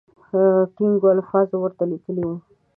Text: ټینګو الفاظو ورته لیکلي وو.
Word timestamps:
ټینګو 0.75 1.07
الفاظو 1.15 1.55
ورته 1.61 1.83
لیکلي 1.91 2.23
وو. 2.25 2.35